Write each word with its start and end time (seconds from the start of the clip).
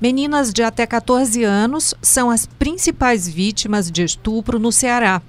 Meninas 0.00 0.52
de 0.52 0.62
até 0.62 0.86
14 0.86 1.42
anos 1.42 1.92
são 2.00 2.30
as 2.30 2.46
principais 2.46 3.28
vítimas 3.28 3.90
de 3.90 4.04
estupro 4.04 4.56
no 4.56 4.70
Ceará. 4.70 5.20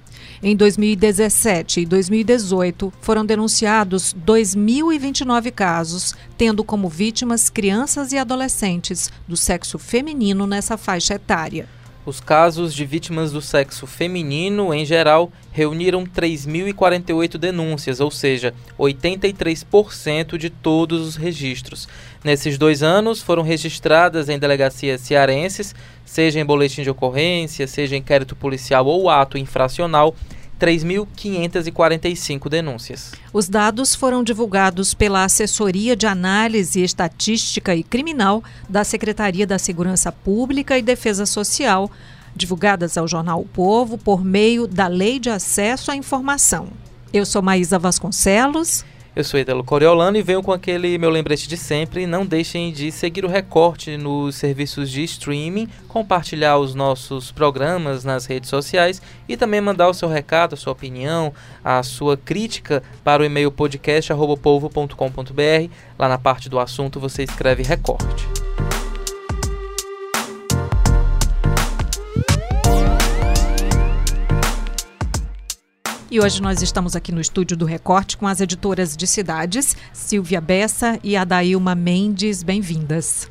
Em 0.44 0.56
2017 0.56 1.82
e 1.82 1.86
2018, 1.88 2.94
foram 3.02 3.26
denunciados 3.26 4.14
2.029 4.14 5.52
casos, 5.52 6.14
tendo 6.38 6.64
como 6.64 6.88
vítimas 6.88 7.50
crianças 7.50 8.12
e 8.12 8.18
adolescentes 8.20 9.12
do 9.28 9.36
sexo 9.36 9.80
feminino 9.80 10.46
nessa 10.46 10.78
faixa 10.78 11.16
etária. 11.16 11.68
Os 12.10 12.20
casos 12.20 12.74
de 12.74 12.86
vítimas 12.86 13.32
do 13.32 13.40
sexo 13.40 13.86
feminino, 13.86 14.74
em 14.74 14.84
geral, 14.84 15.32
reuniram 15.52 16.04
3.048 16.08 17.38
denúncias, 17.38 18.00
ou 18.00 18.10
seja, 18.10 18.52
83% 18.80 20.36
de 20.36 20.50
todos 20.50 21.08
os 21.08 21.16
registros. 21.16 21.88
Nesses 22.24 22.58
dois 22.58 22.82
anos, 22.82 23.22
foram 23.22 23.44
registradas 23.44 24.28
em 24.28 24.40
delegacias 24.40 25.02
cearenses, 25.02 25.76
seja 26.04 26.40
em 26.40 26.46
boletim 26.46 26.82
de 26.82 26.90
ocorrência, 26.90 27.68
seja 27.68 27.96
em 27.96 28.00
inquérito 28.00 28.36
policial 28.36 28.88
ou 28.88 29.08
ato 29.08 29.38
infracional, 29.38 30.16
3.545 30.60 32.50
denúncias. 32.50 33.14
Os 33.32 33.48
dados 33.48 33.96
foram 33.96 34.24
divulgados 34.24 34.94
pela 34.94 35.24
Assessoria 35.24 35.96
de 35.96 36.06
Análise 36.06 36.82
Estatística 36.82 37.74
e 37.74 37.82
Criminal 37.82 38.44
da 38.68 38.84
Secretaria 38.84 39.48
da 39.48 39.58
Segurança 39.58 40.12
Pública 40.12 40.78
e 40.78 40.82
Defesa 40.82 41.26
Social, 41.26 41.90
divulgadas 42.36 42.98
ao 42.98 43.08
jornal 43.08 43.42
o 43.42 43.46
Povo 43.46 43.98
por 43.98 44.24
meio 44.24 44.68
da 44.68 44.88
Lei 44.88 45.20
de 45.20 45.30
Acesso 45.30 45.92
à 45.92 45.96
Informação. 45.96 46.68
Eu 47.12 47.26
sou 47.26 47.42
Maísa 47.42 47.80
Vasconcelos. 47.80 48.84
Eu 49.20 49.24
sou 49.26 49.38
Italo 49.38 49.66
Coriolano 49.66 50.16
e 50.16 50.22
venho 50.22 50.42
com 50.42 50.54
aquele 50.54 50.98
meu 50.98 51.10
lembrete 51.10 51.46
de 51.46 51.58
sempre. 51.58 52.08
Não 52.08 52.26
deixem 52.26 52.72
de 52.72 52.90
seguir 52.90 53.26
o 53.26 53.28
Recorte 53.28 53.98
nos 53.98 54.38
serviços 54.38 54.90
de 54.90 55.04
streaming, 55.04 55.68
compartilhar 55.90 56.58
os 56.58 56.74
nossos 56.74 57.30
programas 57.30 58.06
nas 58.06 58.26
redes 58.26 58.50
sociais 58.50 59.02
e 59.28 59.36
também 59.36 59.60
mandar 59.60 59.90
o 59.90 59.94
seu 59.94 60.08
recado, 60.08 60.54
a 60.54 60.58
sua 60.58 60.72
opinião, 60.72 61.34
a 61.62 61.84
sua 61.84 62.16
crítica 62.16 62.82
para 63.04 63.22
o 63.22 63.26
e-mail 63.26 63.52
podcast.povo.com.br. 63.52 65.70
Lá 66.00 66.08
na 66.08 66.18
parte 66.18 66.48
do 66.48 66.58
assunto 66.58 66.98
você 66.98 67.24
escreve 67.24 67.62
Recorte. 67.62 68.39
E 76.12 76.20
hoje 76.20 76.42
nós 76.42 76.60
estamos 76.64 76.96
aqui 76.96 77.12
no 77.12 77.22
estúdio 77.22 77.56
do 77.56 77.66
Recorte 77.66 78.18
com 78.18 78.26
as 78.26 78.42
editoras 78.42 78.98
de 78.98 79.06
cidades, 79.06 79.78
Silvia 79.94 80.42
Bessa 80.42 81.00
e 81.04 81.16
Adailma 81.16 81.76
Mendes. 81.76 82.42
Bem-vindas. 82.42 83.30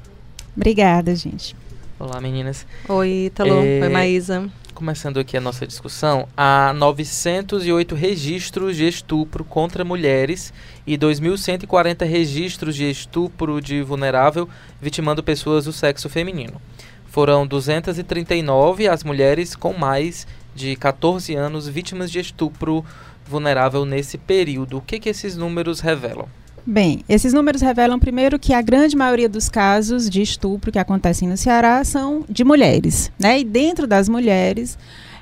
Obrigada, 0.57 1.13
gente. 1.17 1.57
Olá, 1.99 2.21
meninas. 2.21 2.65
Oi, 2.89 3.33
Talô. 3.35 3.61
É... 3.65 3.81
Oi, 3.83 3.89
Maísa. 3.89 4.49
Começando 4.75 5.19
aqui 5.19 5.37
a 5.37 5.41
nossa 5.41 5.67
discussão, 5.67 6.29
há 6.37 6.73
908 6.73 7.97
registros 7.97 8.77
de 8.77 8.87
estupro 8.87 9.43
contra 9.43 9.85
mulheres 9.85 10.53
e 10.87 10.97
2.140 10.97 12.07
registros 12.07 12.77
de 12.77 12.89
estupro 12.89 13.61
de 13.61 13.83
vulnerável 13.83 14.49
vitimando 14.81 15.21
pessoas 15.21 15.65
do 15.65 15.73
sexo 15.73 16.09
feminino. 16.09 16.63
Foram 17.07 17.45
239 17.45 18.87
as 18.87 19.03
mulheres 19.03 19.57
com 19.57 19.73
mais 19.73 20.29
de 20.59 20.75
14 20.75 21.35
anos 21.37 21.69
vítimas 21.69 22.11
de 22.11 22.19
estupro 22.19 22.85
vulnerável 23.25 23.85
nesse 23.85 24.19
período. 24.19 24.79
O 24.79 24.83
que, 24.83 24.99
que 24.99 25.09
esses 25.09 25.37
números 25.37 25.79
revelam? 25.79 26.27
Bem, 26.67 27.05
esses 27.09 27.33
números 27.33 27.63
revelam 27.63 27.99
primeiro 27.99 28.39
que 28.39 28.53
a 28.53 28.61
grande 28.61 28.97
maioria 28.97 29.29
dos 29.29 29.49
casos 29.49 30.11
de 30.11 30.21
estupro 30.21 30.73
que 30.73 30.79
acontecem 30.79 31.29
no 31.29 31.37
Ceará 31.37 31.83
são 31.85 32.25
de 32.29 32.45
mulheres, 32.45 33.11
né? 33.19 33.39
E 33.41 33.45
dentro 33.45 33.87
das 33.87 34.09
mulheres, 34.09 34.77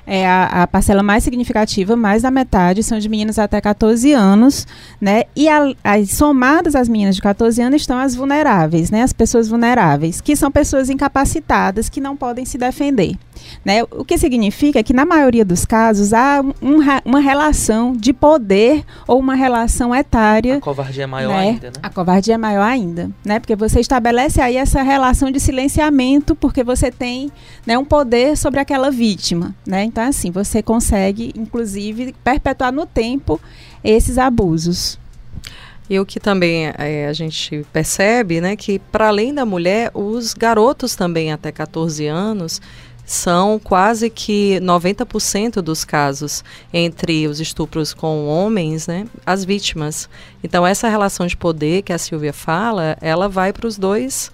é 0.07 0.25
a, 0.25 0.63
a, 0.63 0.67
parcela 0.67 1.03
mais 1.03 1.23
significativa, 1.23 1.95
mais 1.95 2.21
da 2.21 2.31
metade, 2.31 2.81
são 2.81 2.97
de 2.97 3.09
meninas 3.09 3.37
até 3.37 3.59
14 3.59 4.13
anos, 4.13 4.65
né? 5.01 5.23
E 5.35 5.49
a, 5.49 5.73
as, 5.83 6.11
somadas 6.11 6.75
às 6.75 6.87
meninas 6.87 7.15
de 7.17 7.21
14 7.21 7.61
anos 7.61 7.81
estão 7.81 7.99
as 7.99 8.15
vulneráveis, 8.15 8.89
né? 8.89 9.03
As 9.03 9.11
pessoas 9.11 9.49
vulneráveis, 9.49 10.21
que 10.21 10.35
são 10.35 10.49
pessoas 10.49 10.89
incapacitadas 10.89 11.89
que 11.89 11.99
não 11.99 12.15
podem 12.15 12.45
se 12.45 12.57
defender. 12.57 13.17
Né? 13.63 13.83
O 13.83 14.03
que 14.05 14.17
significa 14.17 14.81
que, 14.83 14.93
na 14.93 15.05
maioria 15.05 15.43
dos 15.43 15.65
casos, 15.65 16.13
há 16.13 16.41
um, 16.61 16.79
uma 17.05 17.19
relação 17.19 17.93
de 17.93 18.13
poder 18.13 18.83
ou 19.07 19.19
uma 19.19 19.35
relação 19.35 19.93
etária. 19.93 20.57
A 20.57 20.61
covardia 20.61 21.03
é 21.03 21.07
maior 21.07 21.29
né? 21.29 21.39
ainda, 21.39 21.67
né? 21.67 21.73
A 21.81 21.89
covardia 21.89 22.35
é 22.35 22.37
maior 22.37 22.63
ainda, 22.63 23.11
né? 23.23 23.39
Porque 23.39 23.55
você 23.55 23.79
estabelece 23.79 24.41
aí 24.41 24.57
essa 24.57 24.81
relação 24.81 25.31
de 25.31 25.39
silenciamento, 25.39 26.35
porque 26.35 26.63
você 26.63 26.91
tem 26.91 27.31
né, 27.65 27.77
um 27.77 27.85
poder 27.85 28.37
sobre 28.37 28.59
aquela 28.59 28.91
vítima, 28.91 29.55
né? 29.65 29.83
Então, 29.83 30.03
assim, 30.03 30.31
você 30.31 30.61
consegue, 30.61 31.33
inclusive, 31.35 32.13
perpetuar 32.23 32.71
no 32.71 32.85
tempo 32.85 33.39
esses 33.83 34.17
abusos. 34.17 34.99
E 35.89 35.97
o 35.99 36.05
que 36.05 36.19
também 36.19 36.67
é, 36.77 37.07
a 37.07 37.13
gente 37.13 37.65
percebe, 37.71 38.41
né, 38.41 38.57
que 38.57 38.77
para 38.77 39.07
além 39.07 39.33
da 39.33 39.45
mulher, 39.45 39.89
os 39.93 40.33
garotos 40.33 40.95
também 40.95 41.31
até 41.31 41.49
14 41.49 42.05
anos 42.07 42.61
são 43.07 43.57
quase 43.57 44.09
que 44.09 44.59
90% 44.59 45.61
dos 45.61 45.85
casos 45.85 46.43
entre 46.73 47.25
os 47.25 47.39
estupros 47.39 47.93
com 47.93 48.27
homens, 48.27 48.85
né, 48.85 49.07
as 49.25 49.45
vítimas. 49.45 50.09
Então 50.43 50.67
essa 50.67 50.89
relação 50.89 51.25
de 51.25 51.37
poder 51.37 51.83
que 51.83 51.93
a 51.93 51.97
Silvia 51.97 52.33
fala, 52.33 52.97
ela 52.99 53.29
vai 53.29 53.53
para 53.53 53.65
os 53.65 53.77
dois 53.77 54.29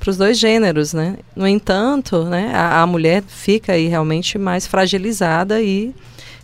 para 0.00 0.10
os 0.10 0.18
dois 0.18 0.38
gêneros, 0.38 0.92
né? 0.92 1.16
No 1.34 1.48
entanto, 1.48 2.24
né, 2.24 2.52
a, 2.52 2.82
a 2.82 2.86
mulher 2.86 3.22
fica 3.26 3.72
aí 3.72 3.86
realmente 3.86 4.36
mais 4.36 4.66
fragilizada 4.66 5.62
e 5.62 5.94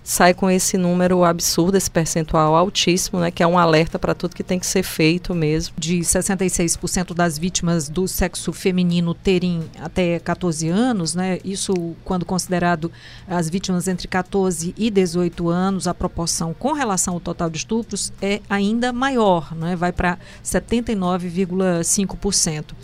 sai 0.02 0.34
com 0.34 0.50
esse 0.50 0.76
número 0.76 1.22
absurdo, 1.24 1.76
esse 1.76 1.88
percentual 1.90 2.56
altíssimo, 2.56 3.20
né, 3.20 3.30
que 3.30 3.42
é 3.42 3.46
um 3.46 3.58
alerta 3.58 3.98
para 3.98 4.14
tudo 4.14 4.34
que 4.34 4.42
tem 4.42 4.58
que 4.58 4.66
ser 4.66 4.82
feito 4.82 5.34
mesmo. 5.34 5.74
De 5.78 6.00
66% 6.00 7.14
das 7.14 7.38
vítimas 7.38 7.88
do 7.88 8.08
sexo 8.08 8.52
feminino 8.52 9.14
terem 9.14 9.62
até 9.78 10.18
14 10.18 10.68
anos, 10.68 11.14
né, 11.14 11.38
isso 11.44 11.94
quando 12.04 12.24
considerado 12.24 12.90
as 13.28 13.48
vítimas 13.48 13.86
entre 13.86 14.08
14 14.08 14.74
e 14.76 14.90
18 14.90 15.48
anos, 15.48 15.86
a 15.86 15.94
proporção 15.94 16.52
com 16.52 16.72
relação 16.72 17.14
ao 17.14 17.20
total 17.20 17.48
de 17.48 17.58
estupros 17.58 18.12
é 18.20 18.40
ainda 18.50 18.92
maior, 18.92 19.54
né, 19.54 19.76
vai 19.76 19.92
para 19.92 20.18
79,5% 20.42 22.74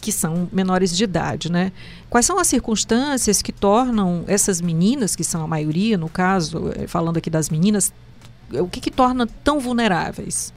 que 0.00 0.12
são 0.12 0.48
menores 0.52 0.96
de 0.96 1.04
idade, 1.04 1.50
né? 1.50 1.72
Quais 2.08 2.24
são 2.24 2.38
as 2.38 2.46
circunstâncias 2.46 3.42
que 3.42 3.52
tornam 3.52 4.24
essas 4.26 4.60
meninas, 4.60 5.16
que 5.16 5.24
são 5.24 5.42
a 5.42 5.46
maioria, 5.46 5.98
no 5.98 6.08
caso, 6.08 6.70
eh, 6.76 6.86
falando 6.86 7.16
aqui 7.16 7.28
das 7.28 7.50
meninas, 7.50 7.92
o 8.52 8.68
que, 8.68 8.80
que 8.80 8.90
torna 8.90 9.26
tão 9.44 9.58
vulneráveis? 9.58 10.52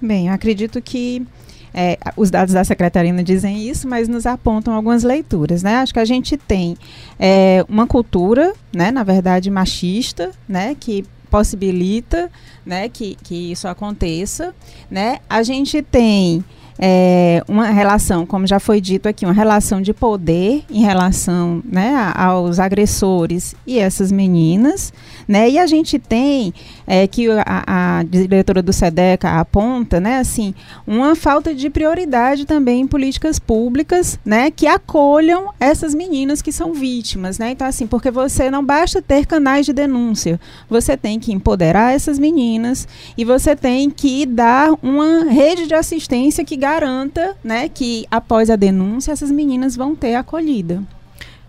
Bem, 0.00 0.28
eu 0.28 0.32
acredito 0.32 0.80
que 0.80 1.26
é, 1.72 1.98
os 2.16 2.30
dados 2.30 2.54
da 2.54 2.64
Secretaria 2.64 3.12
dizem 3.22 3.68
isso, 3.68 3.86
mas 3.88 4.08
nos 4.08 4.26
apontam 4.26 4.74
algumas 4.74 5.02
leituras, 5.02 5.62
né? 5.62 5.76
Acho 5.76 5.92
que 5.92 6.00
a 6.00 6.04
gente 6.04 6.36
tem 6.36 6.76
é, 7.18 7.64
uma 7.68 7.86
cultura, 7.86 8.52
né, 8.72 8.90
na 8.90 9.02
verdade, 9.02 9.50
machista, 9.50 10.30
né, 10.48 10.74
que 10.78 11.04
possibilita, 11.30 12.30
né, 12.64 12.88
que, 12.88 13.16
que 13.22 13.52
isso 13.52 13.68
aconteça, 13.68 14.54
né? 14.90 15.18
A 15.28 15.42
gente 15.42 15.82
tem 15.82 16.44
é, 16.78 17.42
uma 17.48 17.66
relação, 17.66 18.24
como 18.24 18.46
já 18.46 18.60
foi 18.60 18.80
dito 18.80 19.08
aqui, 19.08 19.24
uma 19.24 19.34
relação 19.34 19.82
de 19.82 19.92
poder 19.92 20.62
em 20.70 20.82
relação 20.82 21.60
né, 21.64 22.12
aos 22.14 22.58
agressores 22.60 23.54
e 23.66 23.78
essas 23.78 24.12
meninas. 24.12 24.92
Né? 25.26 25.50
E 25.50 25.58
a 25.58 25.66
gente 25.66 25.98
tem 25.98 26.54
é, 26.86 27.06
que 27.06 27.28
a, 27.30 27.98
a, 27.98 28.02
diretora 28.04 28.62
do 28.62 28.72
SEDECA 28.72 29.38
aponta, 29.38 30.00
né, 30.00 30.18
assim, 30.18 30.54
uma 30.86 31.14
falta 31.14 31.54
de 31.54 31.68
prioridade 31.68 32.46
também 32.46 32.82
em 32.82 32.86
políticas 32.86 33.38
públicas, 33.38 34.18
né, 34.24 34.50
que 34.50 34.66
acolham 34.66 35.52
essas 35.60 35.94
meninas 35.94 36.40
que 36.40 36.52
são 36.52 36.72
vítimas, 36.72 37.38
né? 37.38 37.50
Então, 37.50 37.66
assim, 37.66 37.86
porque 37.86 38.10
você 38.10 38.50
não 38.50 38.64
basta 38.64 39.02
ter 39.02 39.26
canais 39.26 39.66
de 39.66 39.72
denúncia, 39.72 40.40
você 40.68 40.96
tem 40.96 41.18
que 41.18 41.32
empoderar 41.32 41.94
essas 41.94 42.18
meninas 42.18 42.86
e 43.16 43.24
você 43.24 43.54
tem 43.54 43.90
que 43.90 44.24
dar 44.24 44.72
uma 44.82 45.24
rede 45.24 45.66
de 45.66 45.74
assistência 45.74 46.44
que 46.44 46.56
garanta, 46.68 47.34
né, 47.42 47.68
que 47.68 48.06
após 48.10 48.50
a 48.50 48.56
denúncia 48.56 49.12
essas 49.12 49.30
meninas 49.30 49.74
vão 49.74 49.96
ter 49.96 50.14
acolhida. 50.14 50.82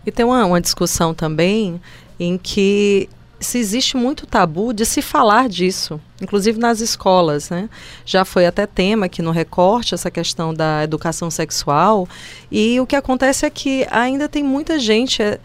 E 0.06 0.12
tem 0.12 0.26
uma, 0.26 0.46
uma 0.46 0.62
discussão 0.62 1.14
também 1.14 1.82
em 2.18 2.38
que 2.38 3.10
se 3.40 3.58
existe 3.58 3.96
muito 3.96 4.26
tabu 4.26 4.74
de 4.74 4.86
se 4.86 5.02
falar 5.02 5.48
disso, 5.48 6.00
inclusive 6.22 6.60
nas 6.60 6.82
escolas, 6.82 7.50
né? 7.50 7.70
Já 8.06 8.26
foi 8.26 8.46
até 8.46 8.66
tema 8.66 9.06
aqui 9.06 9.22
no 9.22 9.32
recorte 9.32 9.94
essa 9.94 10.12
questão 10.12 10.54
da 10.54 10.84
educação 10.84 11.32
sexual 11.32 12.08
e 12.52 12.80
o 12.80 12.86
que 12.86 12.96
acontece 12.96 13.46
é 13.46 13.50
que 13.50 13.88
ainda 13.90 14.28
tem 14.28 14.44
muita 14.44 14.78
gente 14.78 15.22
é, 15.22 15.40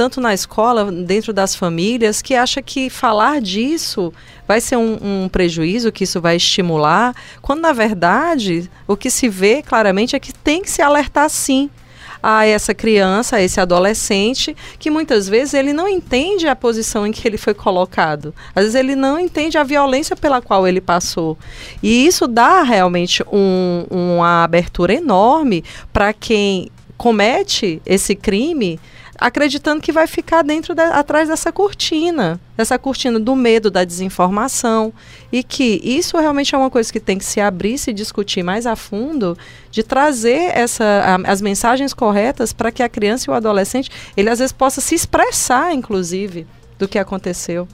tanto 0.00 0.18
na 0.18 0.32
escola, 0.32 0.90
dentro 0.90 1.30
das 1.30 1.54
famílias, 1.54 2.22
que 2.22 2.34
acha 2.34 2.62
que 2.62 2.88
falar 2.88 3.38
disso 3.38 4.10
vai 4.48 4.58
ser 4.58 4.76
um, 4.76 4.96
um, 5.02 5.28
prejuízo, 5.28 5.92
que 5.92 6.04
isso 6.04 6.22
vai 6.22 6.36
estimular, 6.36 7.14
quando 7.42 7.60
na 7.60 7.74
verdade 7.74 8.70
o 8.88 8.96
que 8.96 9.10
se 9.10 9.28
vê 9.28 9.60
claramente 9.60 10.16
é 10.16 10.18
que 10.18 10.32
tem 10.32 10.62
que 10.62 10.70
se 10.70 10.80
alertar 10.80 11.28
sim 11.28 11.68
a 12.22 12.46
essa 12.46 12.72
criança, 12.72 13.36
a 13.36 13.42
esse 13.42 13.60
adolescente, 13.60 14.56
que 14.78 14.90
muitas 14.90 15.28
vezes 15.28 15.52
ele 15.52 15.74
não 15.74 15.86
entende 15.86 16.48
a 16.48 16.56
posição 16.56 17.06
em 17.06 17.12
que 17.12 17.28
ele 17.28 17.36
foi 17.36 17.52
colocado. 17.52 18.34
Às 18.54 18.62
vezes 18.62 18.76
ele 18.76 18.96
não 18.96 19.20
entende 19.20 19.58
a 19.58 19.62
violência 19.62 20.16
pela 20.16 20.40
qual 20.40 20.66
ele 20.66 20.80
passou. 20.80 21.36
E 21.82 22.06
isso 22.06 22.26
dá 22.26 22.62
realmente 22.62 23.22
um, 23.30 23.84
uma 23.90 24.44
abertura 24.44 24.94
enorme 24.94 25.62
para 25.92 26.10
quem 26.14 26.70
comete 26.96 27.82
esse 27.84 28.14
crime 28.14 28.80
acreditando 29.20 29.82
que 29.82 29.92
vai 29.92 30.06
ficar 30.06 30.42
dentro 30.42 30.74
de, 30.74 30.80
atrás 30.80 31.28
dessa 31.28 31.52
cortina, 31.52 32.40
dessa 32.56 32.78
cortina 32.78 33.20
do 33.20 33.36
medo, 33.36 33.70
da 33.70 33.84
desinformação, 33.84 34.92
e 35.30 35.42
que 35.44 35.80
isso 35.84 36.16
realmente 36.16 36.54
é 36.54 36.58
uma 36.58 36.70
coisa 36.70 36.90
que 36.90 36.98
tem 36.98 37.18
que 37.18 37.24
se 37.24 37.40
abrir, 37.40 37.76
se 37.76 37.92
discutir 37.92 38.42
mais 38.42 38.66
a 38.66 38.74
fundo, 38.74 39.36
de 39.70 39.82
trazer 39.82 40.56
essa, 40.56 40.84
a, 40.84 41.30
as 41.30 41.42
mensagens 41.42 41.92
corretas 41.92 42.54
para 42.54 42.72
que 42.72 42.82
a 42.82 42.88
criança 42.88 43.28
e 43.28 43.30
o 43.30 43.34
adolescente, 43.34 43.90
ele 44.16 44.30
às 44.30 44.38
vezes 44.38 44.52
possa 44.52 44.80
se 44.80 44.94
expressar, 44.94 45.74
inclusive, 45.74 46.46
do 46.78 46.88
que 46.88 46.98
aconteceu. 46.98 47.68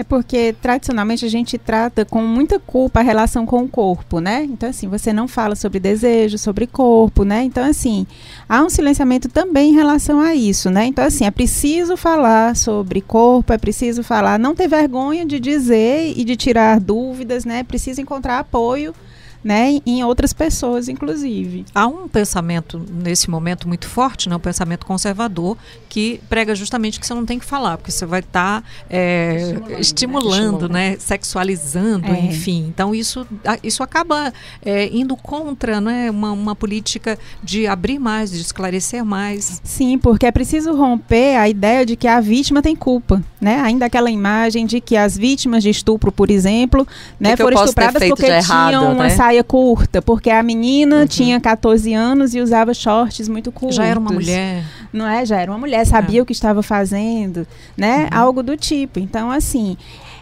É 0.00 0.02
porque 0.02 0.54
tradicionalmente 0.62 1.26
a 1.26 1.28
gente 1.28 1.58
trata 1.58 2.06
com 2.06 2.22
muita 2.22 2.58
culpa 2.58 3.00
a 3.00 3.02
relação 3.02 3.44
com 3.44 3.64
o 3.64 3.68
corpo, 3.68 4.18
né? 4.18 4.44
Então, 4.44 4.66
assim, 4.66 4.88
você 4.88 5.12
não 5.12 5.28
fala 5.28 5.54
sobre 5.54 5.78
desejo, 5.78 6.38
sobre 6.38 6.66
corpo, 6.66 7.22
né? 7.22 7.42
Então, 7.42 7.62
assim, 7.62 8.06
há 8.48 8.64
um 8.64 8.70
silenciamento 8.70 9.28
também 9.28 9.72
em 9.72 9.74
relação 9.74 10.18
a 10.18 10.34
isso, 10.34 10.70
né? 10.70 10.86
Então, 10.86 11.04
assim, 11.04 11.26
é 11.26 11.30
preciso 11.30 11.98
falar 11.98 12.56
sobre 12.56 13.02
corpo, 13.02 13.52
é 13.52 13.58
preciso 13.58 14.02
falar, 14.02 14.38
não 14.38 14.54
ter 14.54 14.68
vergonha 14.68 15.26
de 15.26 15.38
dizer 15.38 16.14
e 16.16 16.24
de 16.24 16.34
tirar 16.34 16.80
dúvidas, 16.80 17.44
né? 17.44 17.58
É 17.58 17.62
preciso 17.62 18.00
encontrar 18.00 18.38
apoio 18.38 18.94
né, 19.42 19.78
em 19.86 20.04
outras 20.04 20.32
pessoas, 20.32 20.88
inclusive. 20.88 21.64
Há 21.74 21.86
um 21.86 22.08
pensamento 22.08 22.84
nesse 22.90 23.30
momento 23.30 23.66
muito 23.66 23.88
forte, 23.88 24.28
né, 24.28 24.36
um 24.36 24.40
pensamento 24.40 24.84
conservador, 24.84 25.56
que 25.88 26.20
prega 26.28 26.54
justamente 26.54 27.00
que 27.00 27.06
você 27.06 27.14
não 27.14 27.24
tem 27.24 27.38
que 27.38 27.44
falar, 27.44 27.76
porque 27.76 27.90
você 27.90 28.06
vai 28.06 28.20
estar 28.20 28.60
tá, 28.60 28.68
é, 28.88 29.56
estimulando, 29.78 29.80
estimulando 29.80 30.68
né? 30.68 30.90
né? 30.90 30.96
sexualizando, 30.98 32.06
é. 32.06 32.20
enfim. 32.20 32.66
Então 32.68 32.94
isso, 32.94 33.26
isso 33.62 33.82
acaba 33.82 34.32
é, 34.64 34.88
indo 34.88 35.16
contra 35.16 35.80
né, 35.80 36.10
uma, 36.10 36.32
uma 36.32 36.54
política 36.54 37.18
de 37.42 37.66
abrir 37.66 37.98
mais, 37.98 38.30
de 38.30 38.40
esclarecer 38.40 39.04
mais. 39.04 39.60
Sim, 39.64 39.98
porque 39.98 40.26
é 40.26 40.32
preciso 40.32 40.74
romper 40.74 41.36
a 41.36 41.48
ideia 41.48 41.84
de 41.86 41.96
que 41.96 42.06
a 42.06 42.20
vítima 42.20 42.62
tem 42.62 42.76
culpa, 42.76 43.22
né? 43.40 43.60
Ainda 43.60 43.86
aquela 43.86 44.10
imagem 44.10 44.66
de 44.66 44.80
que 44.80 44.96
as 44.96 45.16
vítimas 45.16 45.62
de 45.62 45.70
estupro, 45.70 46.12
por 46.12 46.30
exemplo, 46.30 46.86
né, 47.18 47.36
que 47.36 47.42
foram 47.42 47.64
estupradas 47.64 48.02
porque 48.08 48.40
tinham 48.40 48.92
uma 48.92 49.04
né? 49.04 49.10
Saia 49.30 49.44
curta, 49.44 50.02
porque 50.02 50.28
a 50.28 50.42
menina 50.42 51.00
uhum. 51.00 51.06
tinha 51.06 51.40
14 51.40 51.94
anos 51.94 52.34
e 52.34 52.40
usava 52.40 52.74
shorts 52.74 53.28
muito 53.28 53.52
curtos. 53.52 53.76
Já 53.76 53.84
era 53.84 53.98
uma 53.98 54.12
mulher. 54.12 54.64
Não 54.92 55.06
é? 55.06 55.24
Já 55.24 55.40
era 55.40 55.50
uma 55.50 55.58
mulher, 55.58 55.86
sabia 55.86 56.20
é. 56.20 56.22
o 56.22 56.26
que 56.26 56.32
estava 56.32 56.62
fazendo, 56.62 57.46
né? 57.76 58.08
Uhum. 58.12 58.18
Algo 58.18 58.42
do 58.42 58.56
tipo. 58.56 58.98
Então, 58.98 59.30
assim, 59.30 59.76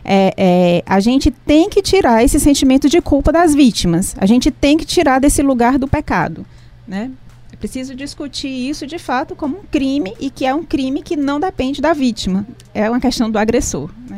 é, 0.05 0.34
é, 0.37 0.82
a 0.87 1.00
gente 1.00 1.31
tem 1.31 1.70
que 1.70 1.81
tirar 1.81 2.22
esse 2.22 2.38
sentimento 2.38 2.88
de 2.88 3.00
culpa 3.00 3.32
das 3.32 3.55
vítimas. 3.55 4.14
A 4.19 4.26
gente 4.26 4.50
tem 4.50 4.76
que 4.76 4.84
tirar 4.84 5.19
desse 5.19 5.43
lugar 5.43 5.78
do 5.78 5.88
pecado, 5.88 6.44
né? 6.87 7.11
É 7.50 7.56
preciso 7.56 7.94
discutir 7.94 8.49
isso 8.49 8.87
de 8.87 8.99
fato 8.99 9.34
como 9.34 9.58
um 9.58 9.62
crime 9.70 10.14
e 10.20 10.31
que 10.31 10.44
é 10.44 10.54
um 10.54 10.62
crime 10.62 11.02
que 11.02 11.16
não 11.16 11.40
depende 11.40 11.81
da 11.81 11.93
vítima. 11.93 12.46
É 12.75 12.88
uma 12.88 13.00
questão 13.00 13.31
do 13.31 13.38
agressor, 13.38 13.90
né? 14.08 14.17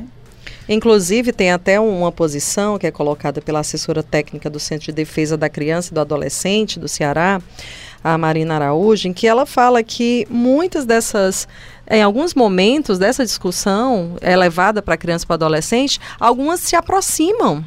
Inclusive, 0.73 1.33
tem 1.33 1.51
até 1.51 1.81
uma 1.81 2.13
posição 2.13 2.79
que 2.79 2.87
é 2.87 2.93
colocada 2.93 3.43
pela 3.43 3.59
assessora 3.59 4.05
técnica 4.05 4.49
do 4.49 4.61
Centro 4.61 4.87
de 4.87 4.93
Defesa 4.93 5.37
da 5.37 5.49
Criança 5.49 5.91
e 5.91 5.95
do 5.95 6.01
Adolescente 6.01 6.79
do 6.79 6.87
Ceará, 6.87 7.43
a 8.05 8.17
Marina 8.17 8.55
Araújo, 8.55 9.09
em 9.09 9.13
que 9.13 9.27
ela 9.27 9.45
fala 9.45 9.83
que 9.83 10.29
muitas 10.31 10.87
dessas 10.87 11.49
em 11.91 12.01
alguns 12.01 12.35
momentos 12.35 13.01
dessa 13.01 13.25
discussão 13.25 14.17
é 14.21 14.37
levada 14.37 14.81
para 14.81 14.97
criança 14.97 15.25
e 15.25 15.27
para 15.27 15.35
adolescente, 15.35 15.99
algumas 16.21 16.61
se 16.61 16.77
aproximam 16.77 17.65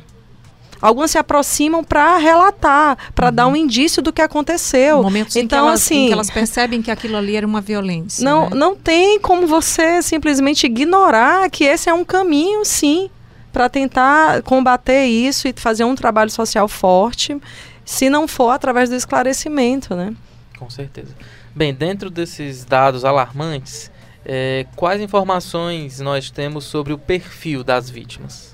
algumas 0.83 1.11
se 1.11 1.17
aproximam 1.17 1.81
para 1.81 2.17
relatar, 2.17 2.97
para 3.15 3.27
uhum. 3.27 3.33
dar 3.33 3.47
um 3.47 3.55
indício 3.55 4.01
do 4.01 4.11
que 4.11 4.21
aconteceu. 4.21 5.01
Momentos 5.01 5.33
então, 5.37 5.43
em 5.43 5.47
que, 5.47 5.55
elas, 5.55 5.81
assim, 5.81 6.03
em 6.03 6.07
que 6.07 6.13
elas 6.13 6.29
percebem 6.29 6.81
que 6.81 6.91
aquilo 6.91 7.15
ali 7.15 7.37
era 7.37 7.47
uma 7.47 7.61
violência. 7.61 8.21
Não, 8.21 8.49
né? 8.49 8.55
não 8.57 8.75
tem 8.75 9.17
como 9.21 9.47
você 9.47 10.01
simplesmente 10.01 10.65
ignorar 10.65 11.49
que 11.49 11.63
esse 11.63 11.89
é 11.89 11.93
um 11.93 12.03
caminho, 12.03 12.65
sim, 12.65 13.09
para 13.53 13.69
tentar 13.69 14.41
combater 14.41 15.05
isso 15.05 15.47
e 15.47 15.53
fazer 15.55 15.85
um 15.85 15.95
trabalho 15.95 16.29
social 16.29 16.67
forte, 16.67 17.39
se 17.85 18.09
não 18.09 18.27
for 18.27 18.49
através 18.49 18.89
do 18.89 18.95
esclarecimento, 18.95 19.95
né? 19.95 20.13
Com 20.59 20.69
certeza. 20.69 21.15
Bem, 21.55 21.73
dentro 21.73 22.09
desses 22.09 22.65
dados 22.65 23.05
alarmantes, 23.05 23.89
é, 24.25 24.65
quais 24.75 24.99
informações 24.99 26.01
nós 26.01 26.29
temos 26.29 26.65
sobre 26.65 26.91
o 26.91 26.97
perfil 26.97 27.63
das 27.63 27.89
vítimas? 27.89 28.52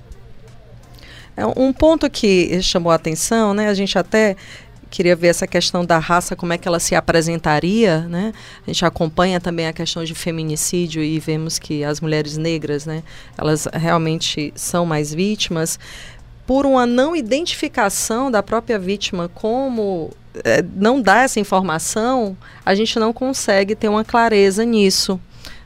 É 1.39 1.45
um 1.45 1.71
ponto 1.71 2.09
que 2.09 2.61
chamou 2.61 2.91
a 2.91 2.95
atenção, 2.95 3.53
né? 3.53 3.69
A 3.69 3.73
gente 3.73 3.97
até 3.97 4.35
queria 4.89 5.15
ver 5.15 5.27
essa 5.27 5.47
questão 5.47 5.85
da 5.85 5.97
raça, 5.97 6.35
como 6.35 6.51
é 6.51 6.57
que 6.57 6.67
ela 6.67 6.81
se 6.81 6.95
apresentaria, 6.95 8.01
né? 8.09 8.33
A 8.67 8.69
gente 8.69 8.83
acompanha 8.83 9.39
também 9.39 9.65
a 9.65 9.71
questão 9.71 10.03
de 10.03 10.13
feminicídio 10.13 11.01
e 11.01 11.17
vemos 11.17 11.57
que 11.57 11.81
as 11.81 12.01
mulheres 12.01 12.35
negras, 12.35 12.85
né, 12.85 13.03
elas 13.37 13.69
realmente 13.71 14.51
são 14.53 14.85
mais 14.85 15.13
vítimas 15.13 15.79
por 16.45 16.65
uma 16.65 16.85
não 16.85 17.15
identificação 17.15 18.29
da 18.29 18.43
própria 18.43 18.77
vítima 18.77 19.29
como 19.33 20.09
é, 20.43 20.61
não 20.75 21.01
dá 21.01 21.21
essa 21.21 21.39
informação, 21.39 22.35
a 22.65 22.75
gente 22.75 22.99
não 22.99 23.13
consegue 23.13 23.75
ter 23.75 23.87
uma 23.87 24.03
clareza 24.03 24.65
nisso. 24.65 25.17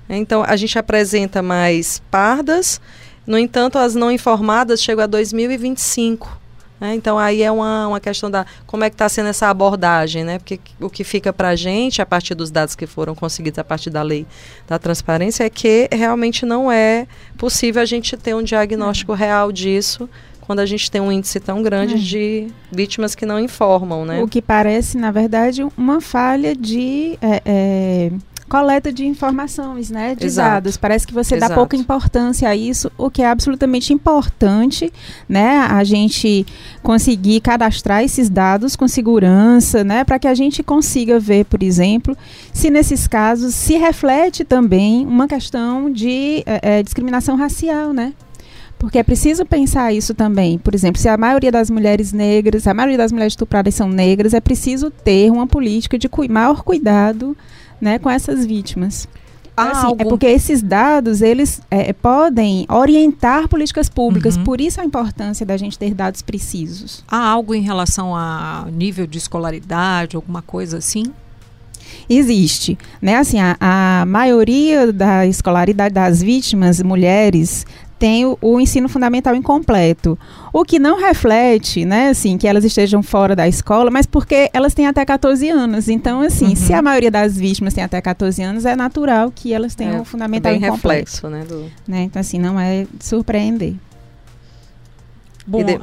Então 0.07 0.43
a 0.45 0.55
gente 0.55 0.77
apresenta 0.77 1.41
mais 1.41 1.99
pardas 2.11 2.79
no 3.25 3.37
entanto, 3.37 3.77
as 3.77 3.95
não 3.95 4.11
informadas 4.11 4.81
chegam 4.81 5.03
a 5.03 5.07
2025. 5.07 6.41
Né? 6.79 6.95
Então, 6.95 7.17
aí 7.17 7.41
é 7.41 7.49
uma, 7.49 7.87
uma 7.87 7.99
questão 7.99 8.29
da 8.29 8.45
como 8.67 8.83
é 8.83 8.89
que 8.89 8.95
está 8.95 9.07
sendo 9.07 9.29
essa 9.29 9.47
abordagem, 9.47 10.25
né? 10.25 10.37
Porque 10.37 10.59
o 10.81 10.89
que 10.89 11.05
fica 11.05 11.31
para 11.31 11.49
a 11.49 11.55
gente, 11.55 12.01
a 12.01 12.05
partir 12.05 12.35
dos 12.35 12.51
dados 12.51 12.75
que 12.75 12.85
foram 12.85 13.15
conseguidos 13.15 13.57
a 13.59 13.63
partir 13.63 13.89
da 13.89 14.01
lei 14.01 14.27
da 14.67 14.77
transparência, 14.77 15.45
é 15.45 15.49
que 15.49 15.87
realmente 15.91 16.45
não 16.45 16.69
é 16.69 17.07
possível 17.37 17.81
a 17.81 17.85
gente 17.85 18.17
ter 18.17 18.35
um 18.35 18.43
diagnóstico 18.43 19.13
real 19.13 19.51
disso 19.51 20.09
quando 20.41 20.59
a 20.59 20.65
gente 20.65 20.91
tem 20.91 20.99
um 20.99 21.09
índice 21.09 21.39
tão 21.39 21.63
grande 21.63 22.03
de 22.03 22.47
vítimas 22.69 23.15
que 23.15 23.25
não 23.25 23.39
informam, 23.39 24.03
né? 24.03 24.21
O 24.21 24.27
que 24.27 24.41
parece, 24.41 24.97
na 24.97 25.09
verdade, 25.09 25.65
uma 25.77 26.01
falha 26.01 26.53
de... 26.53 27.17
É, 27.21 27.41
é 27.45 28.11
coleta 28.53 28.93
de 28.93 29.03
informações, 29.03 29.89
né, 29.89 30.13
de 30.13 30.27
Exato. 30.27 30.49
dados. 30.51 30.77
Parece 30.77 31.07
que 31.07 31.13
você 31.13 31.33
Exato. 31.33 31.49
dá 31.49 31.55
pouca 31.55 31.75
importância 31.75 32.47
a 32.47 32.55
isso, 32.55 32.91
o 32.99 33.09
que 33.09 33.23
é 33.23 33.27
absolutamente 33.27 33.91
importante, 33.91 34.93
né, 35.27 35.57
a 35.57 35.83
gente 35.83 36.45
conseguir 36.83 37.41
cadastrar 37.41 38.03
esses 38.03 38.29
dados 38.29 38.75
com 38.75 38.87
segurança, 38.87 39.83
né, 39.83 40.03
para 40.03 40.19
que 40.19 40.27
a 40.27 40.35
gente 40.35 40.61
consiga 40.61 41.19
ver, 41.19 41.45
por 41.45 41.63
exemplo, 41.63 42.15
se 42.53 42.69
nesses 42.69 43.07
casos 43.07 43.55
se 43.55 43.75
reflete 43.75 44.45
também 44.45 45.03
uma 45.03 45.27
questão 45.27 45.91
de 45.91 46.43
é, 46.45 46.77
é, 46.77 46.83
discriminação 46.83 47.35
racial, 47.35 47.91
né? 47.91 48.13
Porque 48.77 48.99
é 48.99 49.03
preciso 49.03 49.47
pensar 49.47 49.93
isso 49.93 50.13
também. 50.13 50.59
Por 50.59 50.75
exemplo, 50.75 51.01
se 51.01 51.09
a 51.09 51.17
maioria 51.17 51.51
das 51.51 51.71
mulheres 51.71 52.11
negras, 52.13 52.67
a 52.67 52.73
maioria 52.73 52.97
das 52.99 53.11
mulheres 53.11 53.33
estupradas 53.33 53.73
são 53.73 53.89
negras, 53.89 54.33
é 54.33 54.41
preciso 54.41 54.91
ter 54.91 55.31
uma 55.31 55.47
política 55.47 55.97
de 55.97 56.07
maior 56.29 56.61
cuidado 56.61 57.35
né, 57.83 57.99
com 57.99 58.09
essas 58.09 58.45
vítimas. 58.45 59.07
Então, 59.51 59.67
assim, 59.67 59.87
algum... 59.87 60.03
É 60.03 60.05
porque 60.05 60.25
esses 60.25 60.63
dados 60.63 61.21
eles 61.21 61.61
é, 61.69 61.93
podem 61.93 62.65
orientar 62.69 63.47
políticas 63.47 63.87
públicas, 63.87 64.35
uhum. 64.35 64.43
por 64.43 64.59
isso 64.59 64.81
a 64.81 64.85
importância 64.85 65.45
da 65.45 65.55
gente 65.57 65.77
ter 65.77 65.93
dados 65.93 66.23
precisos. 66.23 67.03
Há 67.07 67.27
algo 67.29 67.53
em 67.53 67.61
relação 67.61 68.15
a 68.15 68.65
nível 68.71 69.05
de 69.05 69.17
escolaridade, 69.19 70.15
alguma 70.15 70.41
coisa 70.41 70.77
assim? 70.77 71.05
Existe, 72.09 72.77
né? 73.01 73.17
Assim, 73.17 73.37
a, 73.39 73.55
a 73.59 74.05
maioria 74.05 74.91
da 74.91 75.27
escolaridade 75.27 75.93
das 75.93 76.23
vítimas, 76.23 76.81
mulheres, 76.81 77.65
tem 78.03 78.25
o, 78.25 78.37
o, 78.41 78.59
ensino 78.59 78.89
fundamental 78.89 79.33
incompleto. 79.33 80.19
O 80.51 80.65
que 80.65 80.77
não 80.77 80.99
reflete, 80.99 81.85
né, 81.85 82.09
assim, 82.09 82.37
que 82.37 82.45
elas 82.45 82.65
estejam 82.65 83.01
fora 83.01 83.33
da 83.33 83.47
escola, 83.47 83.89
mas 83.89 84.05
porque 84.05 84.49
elas 84.51 84.73
têm 84.73 84.87
até 84.87 85.05
14 85.05 85.47
anos. 85.47 85.87
Então, 85.87 86.19
assim, 86.19 86.47
uhum. 86.47 86.55
se 86.57 86.73
a 86.73 86.81
maioria 86.81 87.09
das 87.09 87.37
vítimas 87.37 87.73
tem 87.73 87.81
até 87.81 88.01
14 88.01 88.43
anos, 88.43 88.65
é 88.65 88.75
natural 88.75 89.31
que 89.33 89.53
elas 89.53 89.73
tenham 89.73 89.99
é, 89.99 90.01
o 90.01 90.03
fundamental 90.03 90.51
bem 90.51 90.61
incompleto. 90.61 91.11
reflexo, 91.11 91.29
né, 91.29 91.45
do... 91.45 91.71
né? 91.87 92.01
Então, 92.01 92.19
assim, 92.19 92.37
não 92.37 92.59
é 92.59 92.85
de 92.93 93.05
surpreender. 93.05 93.75
Bom, 95.47 95.61
e, 95.61 95.63
de... 95.63 95.79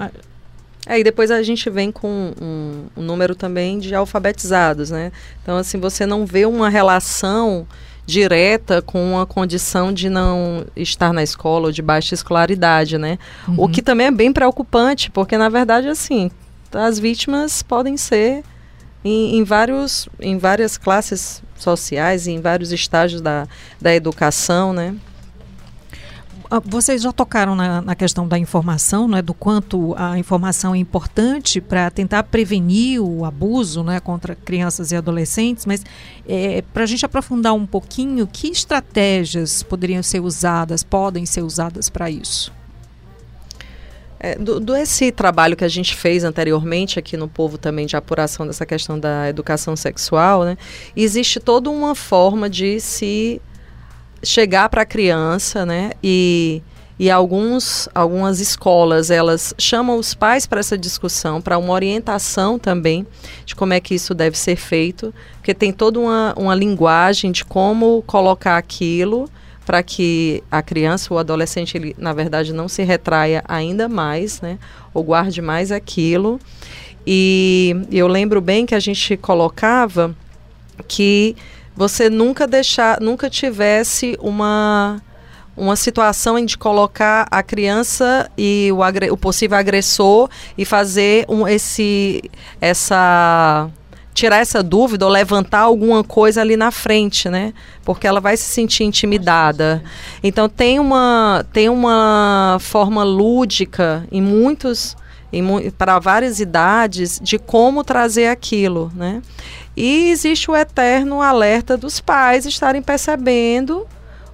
é, 0.84 1.02
depois 1.02 1.30
a 1.30 1.42
gente 1.42 1.70
vem 1.70 1.90
com 1.90 2.34
um, 2.38 2.84
um 2.98 3.02
número 3.02 3.34
também 3.34 3.78
de 3.78 3.94
alfabetizados, 3.94 4.90
né? 4.90 5.10
Então, 5.42 5.56
assim, 5.56 5.80
você 5.80 6.04
não 6.04 6.26
vê 6.26 6.44
uma 6.44 6.68
relação 6.68 7.66
direta 8.07 8.83
com 8.83 9.19
a 9.19 9.26
condição 9.26 9.92
de 9.92 10.09
não 10.09 10.66
estar 10.75 11.12
na 11.12 11.23
escola 11.23 11.66
ou 11.66 11.73
de 11.73 11.83
baixa 11.83 12.14
escolaridade, 12.14 12.99
né? 12.99 13.19
Uhum. 13.47 13.54
O 13.59 13.69
que 13.69 13.83
também 13.83 14.09
é 14.09 14.11
bem 14.11 14.33
preocupante, 14.33 15.11
porque 15.11 15.37
na 15.37 15.49
verdade 15.49 15.88
assim, 15.88 16.30
as 16.73 16.99
vítimas 16.99 17.62
podem 17.62 17.97
ser 17.97 18.42
em, 19.04 19.37
em, 19.37 19.45
vários, 19.45 20.09
em 20.21 20.38
várias 20.38 20.76
classes 20.76 21.42
sociais, 21.57 22.26
em 22.26 22.40
vários 22.40 22.73
estágios 22.73 23.21
da, 23.21 23.47
da 23.80 23.95
educação, 23.95 24.73
né? 24.73 24.95
Ah, 26.52 26.59
vocês 26.59 27.00
já 27.00 27.12
tocaram 27.12 27.54
na, 27.54 27.80
na, 27.80 27.95
questão 27.95 28.26
da 28.26 28.37
informação, 28.37 29.07
né, 29.07 29.23
do 29.23 29.33
quanto 29.33 29.95
a 29.97 30.19
informação 30.19 30.75
é 30.75 30.78
importante 30.78 31.61
para 31.61 31.88
tentar 31.92 32.25
prevenir 32.25 33.00
o 33.00 33.25
abuso 33.25 33.85
né, 33.85 34.00
contra 34.00 34.35
crianças 34.35 34.90
e 34.90 34.97
adolescentes, 34.97 35.64
mas 35.64 35.85
é, 36.28 36.64
para 36.75 36.83
a 36.83 36.87
gente 36.87 37.07
aprofundar 37.07 37.54
um 37.54 37.64
pouquinho, 37.64 38.26
que 38.26 38.49
estratégias 38.49 39.62
poderiam 39.62 40.02
ser 40.02 40.19
usadas, 40.19 40.83
podem 40.83 41.25
ser 41.25 41.42
usadas 41.42 41.88
para 41.88 42.11
isso? 42.11 42.52
É, 44.19 44.35
do, 44.35 44.59
do, 44.59 44.75
esse 44.75 45.12
trabalho 45.12 45.57
que 45.57 45.64
a 45.64 45.69
gente 45.69 45.95
fez 45.95 46.25
anteriormente 46.25 46.99
aqui 46.99 47.16
no 47.16 47.28
povo 47.28 47.59
também 47.59 47.87
de 47.87 47.97
apuração 47.97 48.45
dessa 48.45 48.66
questão 48.66 48.99
da 48.99 49.28
educação 49.28 49.76
sexual, 49.76 50.42
né, 50.42 50.59
existe 50.97 51.38
toda 51.38 51.71
uma 51.71 51.95
forma 51.95 52.50
de 52.50 52.80
se 52.80 53.40
chegar 54.22 54.68
para 54.68 54.82
a 54.82 54.86
criança, 54.86 55.64
né? 55.64 55.92
E, 56.02 56.62
e 56.98 57.10
alguns, 57.10 57.88
algumas 57.94 58.40
escolas 58.40 59.10
elas 59.10 59.54
chamam 59.58 59.98
os 59.98 60.14
pais 60.14 60.46
para 60.46 60.60
essa 60.60 60.76
discussão, 60.76 61.40
para 61.40 61.56
uma 61.58 61.72
orientação 61.72 62.58
também 62.58 63.06
de 63.44 63.54
como 63.54 63.72
é 63.72 63.80
que 63.80 63.94
isso 63.94 64.14
deve 64.14 64.36
ser 64.36 64.56
feito, 64.56 65.14
porque 65.36 65.54
tem 65.54 65.72
toda 65.72 65.98
uma, 65.98 66.34
uma 66.36 66.54
linguagem 66.54 67.32
de 67.32 67.44
como 67.44 68.02
colocar 68.06 68.56
aquilo 68.56 69.28
para 69.64 69.82
que 69.82 70.42
a 70.50 70.62
criança 70.62 71.14
o 71.14 71.18
adolescente, 71.18 71.76
ele, 71.76 71.94
na 71.96 72.12
verdade, 72.12 72.52
não 72.52 72.68
se 72.68 72.82
retraia 72.82 73.42
ainda 73.46 73.88
mais, 73.88 74.40
né? 74.40 74.58
Ou 74.92 75.04
guarde 75.04 75.40
mais 75.40 75.70
aquilo. 75.70 76.40
E 77.06 77.76
eu 77.90 78.08
lembro 78.08 78.40
bem 78.40 78.66
que 78.66 78.74
a 78.74 78.80
gente 78.80 79.16
colocava 79.16 80.14
que 80.88 81.36
você 81.76 82.10
nunca 82.10 82.46
deixar, 82.46 83.00
nunca 83.00 83.30
tivesse 83.30 84.16
uma 84.20 85.00
uma 85.56 85.76
situação 85.76 86.38
em 86.38 86.46
de 86.46 86.56
colocar 86.56 87.26
a 87.30 87.42
criança 87.42 88.30
e 88.38 88.70
o, 88.72 88.82
agre, 88.82 89.10
o 89.10 89.16
possível 89.16 89.58
agressor 89.58 90.30
e 90.56 90.64
fazer 90.64 91.26
um, 91.28 91.46
esse 91.46 92.22
essa 92.60 93.68
tirar 94.14 94.38
essa 94.38 94.62
dúvida 94.62 95.04
ou 95.04 95.10
levantar 95.10 95.60
alguma 95.60 96.02
coisa 96.02 96.40
ali 96.40 96.56
na 96.56 96.70
frente, 96.70 97.28
né? 97.28 97.52
Porque 97.84 98.06
ela 98.06 98.20
vai 98.20 98.36
se 98.36 98.44
sentir 98.44 98.84
intimidada. 98.84 99.82
Então 100.22 100.48
tem 100.48 100.78
uma 100.78 101.44
tem 101.52 101.68
uma 101.68 102.56
forma 102.60 103.02
lúdica 103.02 104.06
em 104.10 104.20
muitos 104.22 104.96
para 105.78 105.99
várias 105.99 106.40
idades 106.40 107.20
de 107.22 107.38
como 107.38 107.84
trazer 107.84 108.26
aquilo, 108.26 108.90
né? 108.94 109.22
E 109.76 110.10
existe 110.10 110.50
o 110.50 110.56
eterno 110.56 111.22
alerta 111.22 111.76
dos 111.76 112.00
pais 112.00 112.44
estarem 112.44 112.82
percebendo 112.82 113.87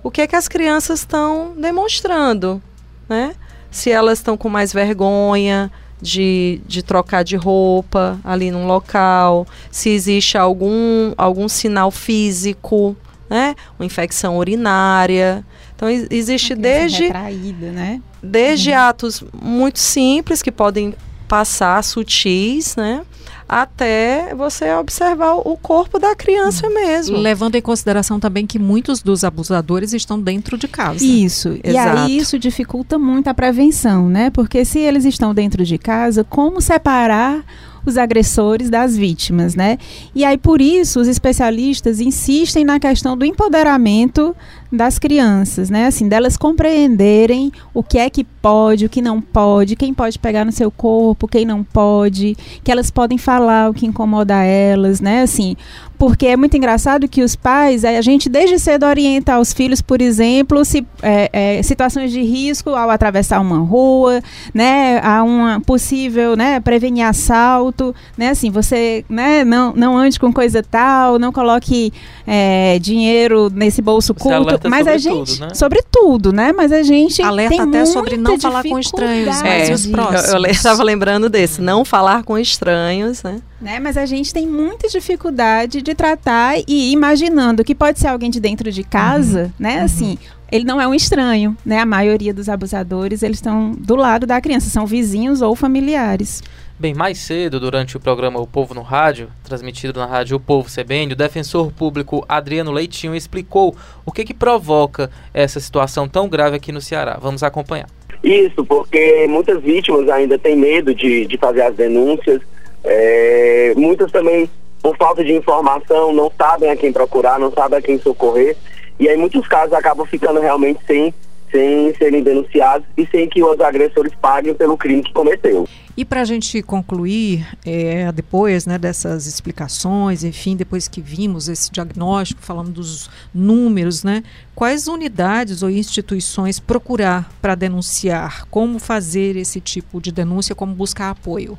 o 0.03 0.11
que 0.11 0.21
é 0.21 0.27
que 0.27 0.37
as 0.37 0.49
crianças 0.49 1.01
estão 1.01 1.55
demonstrando, 1.57 2.63
né? 3.09 3.35
Se 3.71 3.91
elas 3.91 4.19
estão 4.19 4.37
com 4.37 4.49
mais 4.49 4.73
vergonha 4.73 5.71
de, 6.01 6.61
de 6.67 6.83
trocar 6.83 7.23
de 7.23 7.37
roupa 7.37 8.19
ali 8.25 8.51
num 8.51 8.67
local, 8.67 9.47
se 9.71 9.91
existe 9.91 10.39
algum, 10.39 11.13
algum 11.17 11.49
sinal 11.49 11.91
físico, 11.91 12.97
né? 13.29 13.55
Uma 13.79 13.85
infecção 13.85 14.39
urinária. 14.39 15.45
Então 15.75 15.89
existe 15.91 16.55
desde 16.55 17.05
retraída, 17.05 17.71
né? 17.71 18.01
Desde 18.27 18.71
uhum. 18.71 18.79
atos 18.79 19.25
muito 19.41 19.79
simples 19.79 20.43
que 20.43 20.53
podem 20.53 20.95
passar 21.29 21.83
sutis, 21.83 22.77
né? 22.77 23.03
até 23.49 24.35
você 24.35 24.73
observar 24.75 25.35
o 25.35 25.57
corpo 25.57 25.99
da 25.99 26.15
criança 26.17 26.69
mesmo. 26.69 27.17
Levando 27.17 27.55
em 27.55 27.63
consideração 27.63 28.19
também 28.19 28.47
que 28.47 28.59
muitos 28.59 29.03
dos 29.03 29.23
abusadores 29.23 29.93
estão 29.93 30.21
dentro 30.21 30.59
de 30.59 30.67
casa. 30.67 31.05
Isso. 31.05 31.59
Exato. 31.63 31.71
E 31.71 31.79
aí 31.79 32.17
isso 32.17 32.39
dificulta 32.39 32.99
muito 32.99 33.29
a 33.29 33.35
prevenção, 33.35 34.09
né? 34.09 34.31
Porque 34.31 34.65
se 34.65 34.81
eles 34.81 35.05
estão 35.05 35.33
dentro 35.33 35.65
de 35.65 35.79
casa, 35.79 36.25
como 36.25 36.61
separar 36.61 37.45
os 37.85 37.97
agressores 37.97 38.69
das 38.69 38.97
vítimas, 38.97 39.55
né? 39.55 39.79
E 40.13 40.25
aí 40.25 40.37
por 40.37 40.61
isso 40.61 40.99
os 40.99 41.07
especialistas 41.07 42.01
insistem 42.01 42.65
na 42.65 42.81
questão 42.81 43.17
do 43.17 43.25
empoderamento 43.25 44.35
das 44.71 44.99
crianças, 44.99 45.71
né? 45.71 45.87
Assim, 45.87 46.09
delas 46.09 46.37
compreenderem 46.37 47.53
o 47.73 47.83
que 47.83 47.99
é 47.99 48.11
que 48.11 48.25
pode, 48.25 48.87
o 48.87 48.89
que 48.89 49.03
não 49.03 49.21
pode, 49.21 49.77
quem 49.77 49.95
pode 49.95 50.19
pegar 50.19 50.45
no 50.45 50.53
seu 50.53 50.71
corpo, 50.71 51.29
quem 51.29 51.45
não 51.45 51.63
pode, 51.63 52.37
que 52.63 52.71
elas 52.71 52.91
podem 52.91 53.19
falar 53.19 53.71
o 53.71 53.75
que 53.75 53.87
incomoda 53.87 54.43
elas, 54.43 55.01
né? 55.01 55.23
Assim, 55.23 55.57
porque 55.99 56.27
é 56.27 56.37
muito 56.37 56.57
engraçado 56.57 57.09
que 57.09 57.23
os 57.23 57.35
pais, 57.35 57.85
a 57.85 58.01
gente 58.01 58.29
desde 58.29 58.59
cedo 58.59 58.85
orienta 58.85 59.39
os 59.39 59.53
filhos, 59.53 59.81
por 59.81 60.03
exemplo, 60.03 60.65
se, 60.65 60.87
é, 61.03 61.31
é, 61.33 61.63
situações 61.63 62.13
de 62.13 62.23
risco 62.23 62.71
ao 62.71 62.91
atravessar 62.91 63.41
uma 63.41 63.59
rua, 63.59 64.21
né, 64.53 65.01
a 65.03 65.23
uma 65.23 65.61
possível, 65.61 66.37
né, 66.37 66.61
prevenir 66.61 67.05
assalto, 67.05 67.95
né, 68.17 68.31
assim, 68.31 68.51
você, 68.51 69.05
né, 69.09 69.45
não, 69.45 69.73
não 69.75 69.97
ande 69.97 70.21
com 70.21 70.33
coisa 70.33 70.63
tal, 70.63 71.19
não 71.19 71.33
coloque 71.33 71.93
é, 72.27 72.79
dinheiro 72.79 73.51
nesse 73.51 73.81
bolso 73.81 74.15
curto, 74.15 74.56
mas 74.69 74.87
a 74.87 74.99
gente, 74.99 75.35
tudo, 75.35 75.47
né? 75.49 75.55
sobre 75.55 75.83
tudo, 75.91 76.33
né, 76.33 76.53
mas 76.53 76.73
a 76.73 76.83
gente 76.83 77.23
alerta 77.23 77.63
até 77.63 77.85
sobre 77.87 78.17
não 78.17 78.39
falar 78.39 78.63
com 78.63 78.79
estranhos, 78.79 79.43
mas 79.43 79.71
é, 79.71 79.73
os 79.73 79.87
próximos. 79.87 80.45
Eu 80.45 80.51
estava 80.51 80.83
lembrando 80.83 81.29
desse, 81.29 81.61
não 81.61 81.85
falar 81.85 82.23
com 82.23 82.39
estranhos, 82.39 83.23
né. 83.23 83.41
Né? 83.61 83.81
Mas 83.81 83.97
a 83.97 84.05
gente 84.05 84.33
tem 84.33 84.47
muita 84.47 84.89
dificuldade 84.89 85.81
de 85.81 85.95
tratar 85.95 86.59
e 86.69 86.93
imaginando 86.93 87.65
que 87.65 87.75
pode 87.75 87.99
ser 87.99 88.09
alguém 88.09 88.31
de 88.31 88.39
dentro 88.39 88.71
de 88.71 88.85
casa, 88.85 89.45
uhum. 89.45 89.53
né? 89.59 89.79
Uhum. 89.79 89.85
Assim, 89.85 90.19
ele 90.53 90.65
não 90.65 90.81
é 90.81 90.87
um 90.87 90.95
estranho, 90.95 91.57
né? 91.65 91.81
A 91.81 91.87
maioria 91.87 92.35
dos 92.35 92.49
abusadores, 92.49 93.23
eles 93.23 93.39
estão 93.39 93.73
do 93.73 93.97
lado 93.97 94.27
da 94.27 94.41
criança, 94.41 94.69
são 94.69 94.87
vizinhos 94.87 95.41
ou 95.41 95.57
familiares. 95.57 96.43
Bem, 96.79 96.93
mais 96.93 97.17
cedo, 97.17 97.59
durante 97.59 97.97
o 97.97 98.01
programa 98.01 98.39
O 98.39 98.47
Povo 98.47 98.75
no 98.75 98.83
Rádio, 98.83 99.31
transmitido 99.43 99.99
na 99.99 100.05
rádio 100.05 100.37
O 100.37 100.41
Povo 100.41 100.69
CBN, 100.69 101.15
o 101.15 101.17
defensor 101.17 101.73
público 101.73 102.23
Adriano 102.29 102.71
Leitinho 102.71 103.15
explicou 103.15 103.75
o 104.05 104.13
que, 104.13 104.27
que 104.27 104.35
provoca 104.35 105.11
essa 105.33 105.59
situação 105.59 106.07
tão 106.07 106.29
grave 106.29 106.57
aqui 106.57 106.71
no 106.73 106.83
Ceará. 106.83 107.17
Vamos 107.19 107.43
acompanhar. 107.43 107.87
Isso, 108.23 108.63
porque 108.63 109.27
muitas 109.27 109.63
vítimas 109.63 110.07
ainda 110.11 110.39
têm 110.39 110.55
medo 110.55 110.95
de, 110.95 111.25
de 111.25 111.39
fazer 111.39 111.63
as 111.63 111.75
denúncias, 111.75 112.43
é, 112.85 113.73
muitas 113.75 114.13
também, 114.13 114.47
por 114.83 114.95
falta 114.99 115.25
de 115.25 115.33
informação, 115.33 116.13
não 116.13 116.31
sabem 116.37 116.69
a 116.69 116.77
quem 116.77 116.93
procurar, 116.93 117.39
não 117.39 117.51
sabem 117.51 117.79
a 117.79 117.83
quem 117.83 117.99
socorrer. 117.99 118.55
E 119.01 119.09
aí, 119.09 119.17
muitos 119.17 119.49
casos 119.49 119.73
acabam 119.73 120.05
ficando 120.05 120.41
realmente 120.41 120.81
sem, 120.87 121.15
sem 121.57 121.95
serem 121.95 122.23
denunciados 122.23 122.87
e 122.99 123.07
sem 123.07 123.27
que 123.27 123.43
os 123.43 123.59
agressores 123.61 124.13
paguem 124.21 124.53
pelo 124.53 124.77
crime 124.77 125.03
que 125.03 125.13
cometeu. 125.13 125.67
E 125.97 126.05
para 126.05 126.21
a 126.21 126.25
gente 126.27 126.61
concluir, 126.61 127.47
é, 127.65 128.13
depois 128.13 128.67
né, 128.67 128.77
dessas 128.77 129.27
explicações, 129.27 130.23
enfim, 130.23 130.55
depois 130.55 130.87
que 130.87 131.01
vimos 131.01 131.49
esse 131.49 131.73
diagnóstico, 131.73 132.43
falando 132.43 132.71
dos 132.71 133.09
números, 133.33 134.05
né, 134.05 134.23
quais 134.55 134.87
unidades 134.87 135.63
ou 135.63 135.71
instituições 135.71 136.61
procurar 136.61 137.33
para 137.41 137.55
denunciar? 137.55 138.47
Como 138.51 138.79
fazer 138.79 139.37
esse 139.37 139.59
tipo 139.59 139.99
de 139.99 140.13
denúncia? 140.13 140.55
Como 140.55 140.75
buscar 140.75 141.11
apoio? 141.11 141.57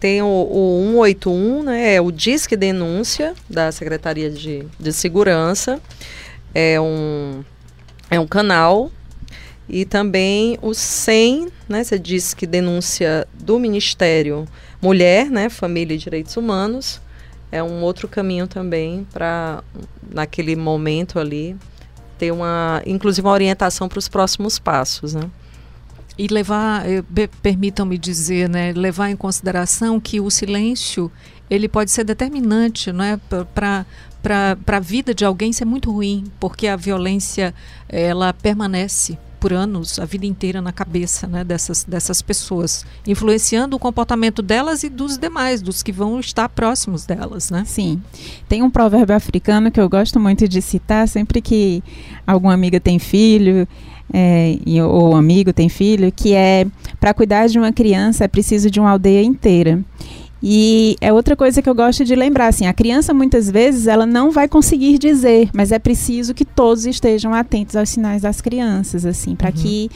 tem 0.00 0.20
o, 0.20 0.26
o 0.26 0.92
181, 0.96 1.62
né, 1.62 1.94
é 1.94 2.00
o 2.00 2.10
Disque 2.10 2.58
Denúncia 2.58 3.32
da 3.48 3.72
Secretaria 3.72 4.30
de, 4.30 4.66
de 4.78 4.92
Segurança, 4.92 5.80
é 6.54 6.78
um, 6.78 7.42
é 8.10 8.20
um 8.20 8.26
canal, 8.26 8.90
e 9.68 9.84
também 9.84 10.58
o 10.60 10.74
100, 10.74 11.48
né, 11.68 11.82
você 11.82 11.98
disse 11.98 12.36
que 12.36 12.46
denúncia 12.46 13.26
do 13.32 13.58
Ministério 13.58 14.46
Mulher, 14.80 15.30
né, 15.30 15.48
Família 15.48 15.94
e 15.94 15.98
Direitos 15.98 16.36
Humanos, 16.36 17.00
é 17.50 17.62
um 17.62 17.82
outro 17.82 18.06
caminho 18.06 18.46
também 18.46 19.06
para, 19.12 19.62
naquele 20.12 20.54
momento 20.54 21.18
ali, 21.18 21.56
ter 22.18 22.30
uma, 22.30 22.82
inclusive 22.84 23.26
uma 23.26 23.32
orientação 23.32 23.88
para 23.88 23.98
os 23.98 24.08
próximos 24.08 24.58
passos, 24.58 25.14
né. 25.14 25.30
E 26.16 26.28
levar, 26.28 26.88
eh, 26.88 27.02
permitam-me 27.42 27.98
dizer, 27.98 28.48
né, 28.48 28.72
levar 28.72 29.10
em 29.10 29.16
consideração 29.16 29.98
que 29.98 30.20
o 30.20 30.30
silêncio 30.30 31.10
ele 31.50 31.68
pode 31.68 31.90
ser 31.90 32.04
determinante 32.04 32.92
não 32.92 33.04
é, 33.04 33.16
para 33.52 33.84
para 34.22 34.56
a 34.78 34.80
vida 34.80 35.12
de 35.12 35.22
alguém 35.22 35.50
isso 35.50 35.62
é 35.62 35.66
muito 35.66 35.92
ruim, 35.92 36.24
porque 36.40 36.66
a 36.66 36.76
violência 36.76 37.54
ela 37.86 38.32
permanece 38.32 39.18
por 39.44 39.52
anos, 39.52 39.98
a 39.98 40.06
vida 40.06 40.24
inteira 40.24 40.62
na 40.62 40.72
cabeça 40.72 41.26
né, 41.26 41.44
dessas, 41.44 41.84
dessas 41.84 42.22
pessoas, 42.22 42.82
influenciando 43.06 43.76
o 43.76 43.78
comportamento 43.78 44.40
delas 44.40 44.82
e 44.84 44.88
dos 44.88 45.18
demais, 45.18 45.60
dos 45.60 45.82
que 45.82 45.92
vão 45.92 46.18
estar 46.18 46.48
próximos 46.48 47.04
delas. 47.04 47.50
Né? 47.50 47.62
Sim. 47.66 48.00
Tem 48.48 48.62
um 48.62 48.70
provérbio 48.70 49.14
africano 49.14 49.70
que 49.70 49.78
eu 49.78 49.86
gosto 49.86 50.18
muito 50.18 50.48
de 50.48 50.62
citar 50.62 51.06
sempre 51.06 51.42
que 51.42 51.84
alguma 52.26 52.54
amiga 52.54 52.80
tem 52.80 52.98
filho 52.98 53.68
é, 54.10 54.56
ou 54.82 55.14
amigo 55.14 55.52
tem 55.52 55.68
filho, 55.68 56.10
que 56.10 56.32
é 56.32 56.66
para 56.98 57.12
cuidar 57.12 57.46
de 57.46 57.58
uma 57.58 57.70
criança 57.70 58.24
é 58.24 58.28
preciso 58.28 58.70
de 58.70 58.80
uma 58.80 58.92
aldeia 58.92 59.22
inteira. 59.22 59.84
E 60.46 60.96
é 61.00 61.10
outra 61.10 61.34
coisa 61.34 61.62
que 61.62 61.68
eu 61.70 61.74
gosto 61.74 62.04
de 62.04 62.14
lembrar, 62.14 62.48
assim, 62.48 62.66
a 62.66 62.74
criança 62.74 63.14
muitas 63.14 63.50
vezes 63.50 63.86
ela 63.86 64.04
não 64.04 64.30
vai 64.30 64.46
conseguir 64.46 64.98
dizer, 64.98 65.48
mas 65.54 65.72
é 65.72 65.78
preciso 65.78 66.34
que 66.34 66.44
todos 66.44 66.84
estejam 66.84 67.32
atentos 67.32 67.74
aos 67.76 67.88
sinais 67.88 68.20
das 68.20 68.42
crianças, 68.42 69.06
assim, 69.06 69.34
para 69.34 69.48
Uhum. 69.48 69.54
que 69.54 69.90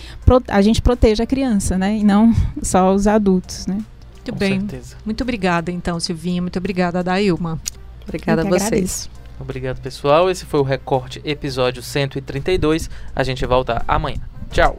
a 0.48 0.62
gente 0.62 0.80
proteja 0.80 1.24
a 1.24 1.26
criança, 1.26 1.76
né? 1.76 1.98
E 1.98 2.02
não 2.02 2.34
só 2.62 2.94
os 2.94 3.06
adultos, 3.06 3.66
né? 3.66 3.74
Muito 3.74 4.32
Com 4.32 4.38
bem. 4.38 4.60
certeza. 4.60 4.96
Muito 5.04 5.20
obrigada, 5.22 5.70
então, 5.70 6.00
Silvinha. 6.00 6.40
Muito 6.40 6.58
obrigada, 6.58 7.04
Dailma. 7.04 7.60
Obrigada 8.06 8.40
a 8.40 8.44
vocês. 8.46 8.62
agradeço. 8.68 9.10
Obrigado, 9.38 9.80
pessoal. 9.82 10.30
Esse 10.30 10.46
foi 10.46 10.60
o 10.60 10.62
Recorte 10.62 11.20
episódio 11.26 11.82
132. 11.82 12.88
A 13.14 13.22
gente 13.22 13.44
volta 13.44 13.84
amanhã. 13.86 14.16
Tchau. 14.50 14.78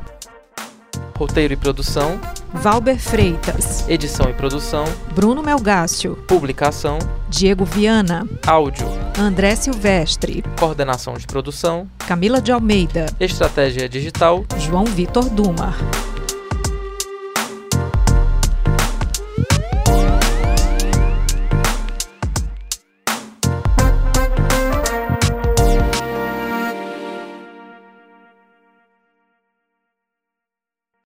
Roteiro 1.15 1.53
e 1.53 1.57
produção, 1.57 2.19
Valber 2.53 2.97
Freitas, 2.97 3.87
edição 3.87 4.29
e 4.29 4.33
produção, 4.33 4.83
Bruno 5.13 5.43
Melgácio, 5.43 6.15
publicação, 6.27 6.97
Diego 7.29 7.63
Viana, 7.63 8.27
áudio, 8.45 8.87
André 9.17 9.55
Silvestre, 9.55 10.43
coordenação 10.59 11.13
de 11.13 11.27
produção, 11.27 11.87
Camila 11.99 12.41
de 12.41 12.51
Almeida, 12.51 13.05
estratégia 13.19 13.87
digital, 13.87 14.43
João 14.57 14.85
Vitor 14.85 15.29
Dumar. 15.29 15.77